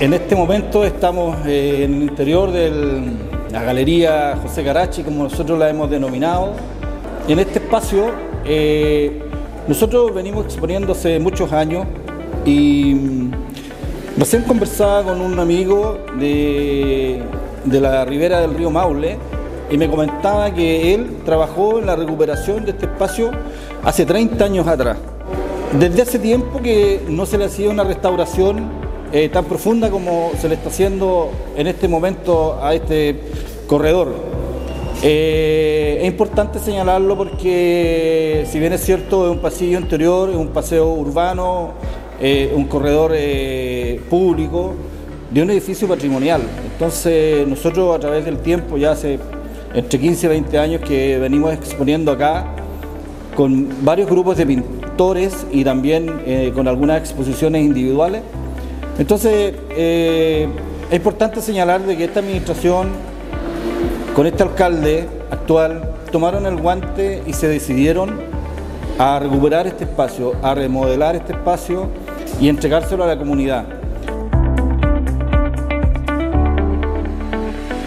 En 0.00 0.12
este 0.12 0.34
momento 0.34 0.84
estamos 0.84 1.36
eh, 1.46 1.84
en 1.84 1.94
el 1.94 2.02
interior 2.02 2.50
de 2.50 3.02
la 3.52 3.62
Galería 3.62 4.36
José 4.42 4.64
Carachi, 4.64 5.02
como 5.04 5.22
nosotros 5.22 5.56
la 5.56 5.70
hemos 5.70 5.88
denominado. 5.88 6.52
En 7.28 7.38
este 7.38 7.60
espacio 7.60 8.10
eh, 8.44 9.22
nosotros 9.68 10.12
venimos 10.12 10.46
exponiendo 10.46 10.92
hace 10.92 11.20
muchos 11.20 11.52
años 11.52 11.86
y 12.44 13.30
recién 14.18 14.42
conversaba 14.42 15.04
con 15.04 15.20
un 15.20 15.38
amigo 15.38 15.98
de, 16.18 17.22
de 17.64 17.80
la 17.80 18.04
ribera 18.04 18.40
del 18.40 18.54
río 18.54 18.70
Maule 18.70 19.16
y 19.70 19.78
me 19.78 19.88
comentaba 19.88 20.52
que 20.52 20.92
él 20.92 21.18
trabajó 21.24 21.78
en 21.78 21.86
la 21.86 21.94
recuperación 21.94 22.64
de 22.64 22.72
este 22.72 22.86
espacio 22.86 23.30
hace 23.84 24.04
30 24.04 24.44
años 24.44 24.66
atrás. 24.66 24.98
Desde 25.78 26.02
hace 26.02 26.18
tiempo 26.18 26.60
que 26.60 27.00
no 27.08 27.26
se 27.26 27.38
le 27.38 27.44
hacía 27.44 27.70
una 27.70 27.84
restauración 27.84 28.83
eh, 29.16 29.28
tan 29.28 29.44
profunda 29.44 29.90
como 29.90 30.32
se 30.40 30.48
le 30.48 30.56
está 30.56 30.70
haciendo 30.70 31.30
en 31.56 31.68
este 31.68 31.86
momento 31.86 32.58
a 32.60 32.74
este 32.74 33.14
corredor. 33.68 34.12
Eh, 35.04 35.98
es 36.00 36.08
importante 36.08 36.58
señalarlo 36.58 37.16
porque 37.16 38.44
si 38.50 38.58
bien 38.58 38.72
es 38.72 38.80
cierto 38.80 39.26
es 39.26 39.36
un 39.36 39.38
pasillo 39.38 39.78
interior, 39.78 40.30
es 40.30 40.36
un 40.36 40.48
paseo 40.48 40.92
urbano, 40.94 41.74
eh, 42.20 42.52
un 42.56 42.64
corredor 42.64 43.12
público 44.10 44.74
de 45.30 45.42
un 45.42 45.50
edificio 45.50 45.86
patrimonial. 45.86 46.42
Entonces 46.72 47.46
nosotros 47.46 47.94
a 47.94 48.00
través 48.00 48.24
del 48.24 48.38
tiempo, 48.38 48.78
ya 48.78 48.90
hace 48.90 49.20
entre 49.74 50.00
15 50.00 50.26
y 50.26 50.28
20 50.28 50.58
años 50.58 50.80
que 50.80 51.18
venimos 51.18 51.52
exponiendo 51.54 52.10
acá 52.10 52.46
con 53.36 53.68
varios 53.84 54.10
grupos 54.10 54.38
de 54.38 54.44
pintores 54.44 55.46
y 55.52 55.62
también 55.62 56.52
con 56.52 56.66
algunas 56.66 56.98
exposiciones 56.98 57.64
individuales, 57.64 58.22
entonces, 58.98 59.54
eh, 59.70 60.48
es 60.90 60.96
importante 60.96 61.40
señalar 61.40 61.82
de 61.82 61.96
que 61.96 62.04
esta 62.04 62.20
administración, 62.20 62.90
con 64.14 64.26
este 64.26 64.42
alcalde 64.42 65.08
actual, 65.30 65.90
tomaron 66.12 66.46
el 66.46 66.56
guante 66.56 67.22
y 67.26 67.32
se 67.32 67.48
decidieron 67.48 68.20
a 68.98 69.18
recuperar 69.18 69.66
este 69.66 69.84
espacio, 69.84 70.34
a 70.42 70.54
remodelar 70.54 71.16
este 71.16 71.32
espacio 71.32 71.88
y 72.40 72.48
entregárselo 72.48 73.02
a 73.02 73.08
la 73.08 73.18
comunidad. 73.18 73.64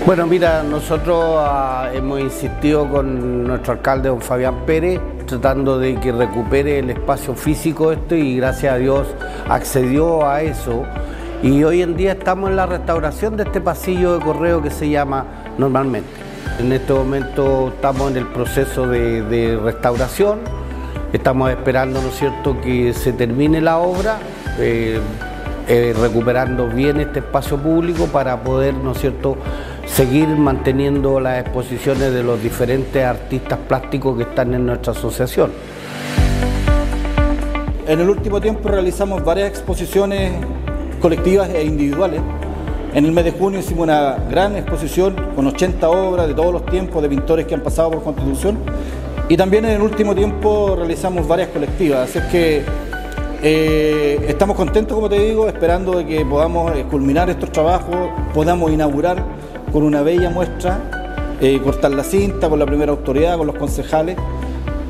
Bueno, 0.06 0.26
mira, 0.26 0.64
nosotros 0.64 1.36
ah, 1.38 1.90
hemos 1.94 2.20
insistido 2.20 2.90
con 2.90 3.46
nuestro 3.46 3.74
alcalde, 3.74 4.10
don 4.10 4.22
Fabián 4.22 4.66
Pérez, 4.66 5.00
tratando 5.26 5.80
de 5.80 5.96
que 5.96 6.12
recupere 6.12 6.80
el 6.80 6.90
espacio 6.90 7.36
físico 7.36 7.92
este 7.92 8.18
y 8.18 8.38
gracias 8.38 8.74
a 8.74 8.78
Dios 8.78 9.08
accedió 9.50 10.28
a 10.28 10.42
eso. 10.42 10.84
Y 11.44 11.64
hoy 11.64 11.82
en 11.82 11.96
día 11.96 12.14
estamos 12.14 12.50
en 12.50 12.56
la 12.56 12.66
restauración 12.66 13.38
de 13.38 13.44
este 13.44 13.62
pasillo 13.62 14.18
de 14.18 14.26
correo 14.26 14.62
que 14.62 14.72
se 14.72 14.90
llama 14.90 15.26
normalmente. 15.58 16.10
En 16.60 16.72
este 16.72 16.94
momento 16.94 17.70
estamos 17.76 18.12
en 18.12 18.18
el 18.18 18.28
proceso 18.28 18.88
de, 18.88 19.60
restauración, 19.64 20.40
estamos 21.14 21.52
esperando, 21.52 22.02
¿no 22.02 22.10
es 22.10 22.16
cierto?, 22.16 22.60
que 22.62 22.94
se 22.94 23.14
termine 23.14 23.62
la 23.62 23.78
obra. 23.78 24.18
Eh, 24.60 25.00
eh, 25.70 25.94
recuperando 26.00 26.70
bien 26.70 27.02
este 27.02 27.20
espacio 27.20 27.58
público 27.58 28.06
para 28.06 28.42
poder, 28.42 28.74
¿no 28.74 28.94
es 28.94 29.00
cierto?, 29.00 29.36
seguir 29.86 30.30
manteniendo 30.30 31.20
las 31.20 31.42
exposiciones 31.42 32.14
de 32.14 32.24
los 32.24 32.42
diferentes 32.42 33.04
artistas 33.04 33.60
plásticos 33.68 34.16
que 34.16 34.24
están 34.24 34.54
en 34.54 34.66
nuestra 34.66 34.94
asociación. 34.94 35.52
En 37.88 38.02
el 38.02 38.10
último 38.10 38.42
tiempo 38.42 38.68
realizamos 38.68 39.24
varias 39.24 39.48
exposiciones 39.48 40.34
colectivas 41.02 41.50
e 41.50 41.64
individuales. 41.64 42.20
En 42.94 43.06
el 43.06 43.14
mes 43.14 43.24
de 43.24 43.32
junio 43.32 43.62
hicimos 43.62 43.84
una 43.84 44.18
gran 44.30 44.58
exposición 44.58 45.16
con 45.34 45.48
80 45.48 45.90
obras 45.90 46.28
de 46.28 46.34
todos 46.34 46.52
los 46.52 46.66
tiempos 46.66 47.02
de 47.02 47.08
pintores 47.08 47.46
que 47.46 47.56
han 47.56 47.62
pasado 47.62 47.92
por 47.92 48.04
Constitución. 48.04 48.58
Y 49.30 49.38
también 49.38 49.64
en 49.64 49.72
el 49.72 49.82
último 49.82 50.14
tiempo 50.14 50.76
realizamos 50.76 51.26
varias 51.30 51.48
colectivas. 51.48 52.10
Así 52.10 52.18
es 52.20 52.26
que 52.26 52.64
eh, 53.42 54.26
estamos 54.28 54.58
contentos, 54.58 54.94
como 54.94 55.08
te 55.08 55.20
digo, 55.20 55.48
esperando 55.48 55.98
de 55.98 56.06
que 56.06 56.26
podamos 56.26 56.76
eh, 56.76 56.84
culminar 56.92 57.30
estos 57.30 57.54
trabajos, 57.54 58.10
podamos 58.34 58.70
inaugurar 58.70 59.24
con 59.72 59.84
una 59.84 60.02
bella 60.02 60.30
muestra, 60.30 61.38
eh, 61.40 61.62
cortar 61.64 61.92
la 61.92 62.04
cinta 62.04 62.50
con 62.50 62.60
la 62.60 62.66
primera 62.66 62.92
autoridad, 62.92 63.38
con 63.38 63.48
los 63.48 63.56
concejales 63.56 64.18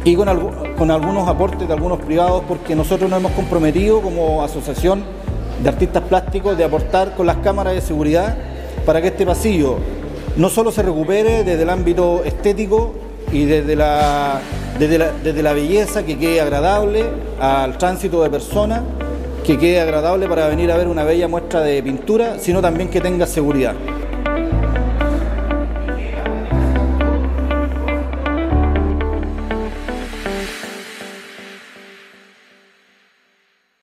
y 0.07 0.15
con, 0.15 0.29
algunos 0.29 1.27
aportes 1.27 1.67
de 1.67 1.73
algunos 1.73 1.99
privados, 1.99 2.41
porque 2.47 2.77
nosotros 2.77 3.09
nos 3.09 3.19
hemos 3.19 3.33
comprometido 3.33 4.01
como 4.01 4.41
asociación 4.41 5.03
de 5.61 5.67
artistas 5.67 6.01
plásticos 6.03 6.57
de 6.57 6.63
aportar 6.63 7.13
con 7.13 7.25
las 7.25 7.37
cámaras 7.37 7.73
de 7.73 7.81
seguridad 7.81 8.37
para 8.85 9.01
que 9.01 9.07
este 9.07 9.25
pasillo 9.25 9.79
no 10.37 10.47
solo 10.47 10.71
se 10.71 10.81
recupere 10.81 11.43
desde 11.43 11.63
el 11.63 11.69
ámbito 11.69 12.23
estético 12.23 12.93
y 13.33 13.43
desde 13.43 13.75
la, 13.75 14.39
desde 14.79 14.97
la, 14.97 15.11
desde 15.11 15.43
la 15.43 15.51
belleza, 15.51 16.05
que 16.05 16.17
quede 16.17 16.39
agradable 16.39 17.03
al 17.41 17.77
tránsito 17.77 18.23
de 18.23 18.29
personas, 18.29 18.83
que 19.45 19.57
quede 19.57 19.81
agradable 19.81 20.29
para 20.29 20.47
venir 20.47 20.71
a 20.71 20.77
ver 20.77 20.87
una 20.87 21.03
bella 21.03 21.27
muestra 21.27 21.59
de 21.59 21.83
pintura, 21.83 22.39
sino 22.39 22.61
también 22.61 22.89
que 22.89 23.01
tenga 23.01 23.25
seguridad. 23.27 23.73